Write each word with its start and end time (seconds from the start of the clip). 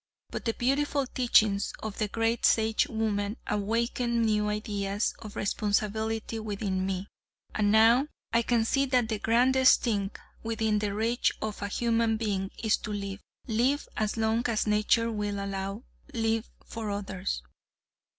But 0.31 0.45
the 0.45 0.55
beautiful 0.55 1.05
teachings 1.05 1.73
of 1.83 1.99
the 1.99 2.07
great 2.07 2.41
Sagewoman 2.43 3.37
awakened 3.45 4.25
new 4.25 4.49
ideas 4.49 5.13
of 5.19 5.35
responsibility 5.35 6.39
within 6.39 6.83
me, 6.87 7.07
and 7.53 7.71
now 7.71 8.07
I 8.33 8.41
can 8.41 8.65
see 8.65 8.85
that 8.87 9.09
the 9.09 9.19
grandest 9.19 9.83
thing 9.83 10.09
within 10.41 10.79
the 10.79 10.95
reach 10.95 11.33
of 11.39 11.61
a 11.61 11.67
human 11.67 12.17
being 12.17 12.49
is 12.57 12.77
to 12.77 12.91
live; 12.91 13.19
live 13.45 13.87
as 13.95 14.17
long 14.17 14.43
as 14.47 14.65
nature 14.65 15.11
will 15.11 15.35
allow; 15.39 15.83
live 16.11 16.49
for 16.65 16.89
others. 16.89 17.43